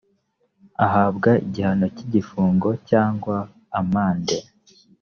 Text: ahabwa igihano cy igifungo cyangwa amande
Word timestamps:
ahabwa 0.85 1.29
igihano 1.45 1.85
cy 1.95 2.01
igifungo 2.05 2.69
cyangwa 2.89 3.37
amande 3.79 4.37